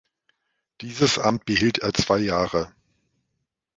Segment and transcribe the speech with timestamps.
[0.81, 2.73] Dieses Amt behielt er zwei Jahre.